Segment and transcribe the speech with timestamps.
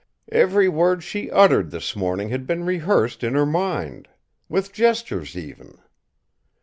[0.31, 4.07] Every word she uttered this morning had been rehearsed in her mind
[4.49, 5.77] with gestures, even.